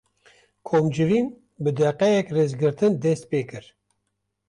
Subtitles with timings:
[0.67, 1.27] Komcivîn,
[1.63, 3.65] bi deqeyek rêzgirtin dest pê kir